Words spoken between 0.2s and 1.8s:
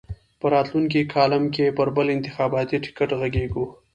په راتلونکي کالم کې